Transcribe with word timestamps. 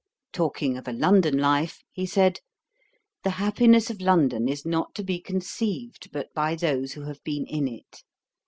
Talking 0.33 0.77
of 0.77 0.87
a 0.87 0.93
London 0.93 1.37
life, 1.37 1.83
he 1.91 2.07
said, 2.07 2.39
'The 3.23 3.29
happiness 3.37 3.91
of 3.91 4.01
London 4.01 4.47
is 4.49 4.65
not 4.65 4.95
to 4.95 5.03
be 5.03 5.19
conceived 5.21 6.09
but 6.11 6.33
by 6.33 6.55
those 6.55 6.93
who 6.93 7.01
have 7.01 7.23
been 7.23 7.45
in 7.45 7.67
it. 7.67 8.03